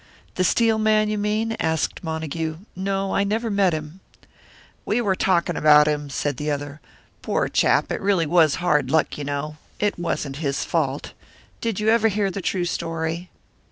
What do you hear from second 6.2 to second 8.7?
the other. "Poor chap it really was